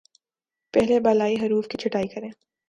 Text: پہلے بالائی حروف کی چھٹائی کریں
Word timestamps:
پہلے 0.73 0.99
بالائی 0.99 1.35
حروف 1.41 1.67
کی 1.67 1.77
چھٹائی 1.77 2.07
کریں 2.07 2.29